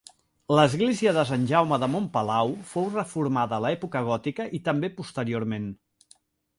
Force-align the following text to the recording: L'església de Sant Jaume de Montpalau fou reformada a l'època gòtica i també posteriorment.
L'església 0.59 1.13
de 1.17 1.25
Sant 1.31 1.43
Jaume 1.51 1.79
de 1.83 1.91
Montpalau 1.97 2.55
fou 2.71 2.89
reformada 2.97 3.59
a 3.61 3.67
l'època 3.69 4.05
gòtica 4.11 4.51
i 4.61 4.65
també 4.71 4.95
posteriorment. 5.01 5.75